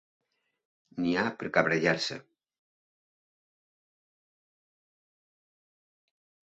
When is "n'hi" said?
1.03-1.11